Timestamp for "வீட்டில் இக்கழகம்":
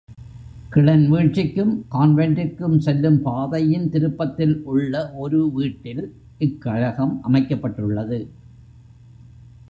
5.51-7.21